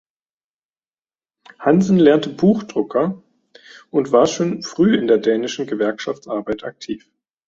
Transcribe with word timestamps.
Hansen 1.59 1.99
lernte 1.99 2.31
Buchdrucker 2.31 3.21
und 3.91 4.11
war 4.11 4.25
schon 4.25 4.63
früh 4.63 4.97
in 4.97 5.05
der 5.05 5.19
dänischen 5.19 5.67
Gewerkschaftsarbeit 5.67 6.63
aktiv. 6.63 7.07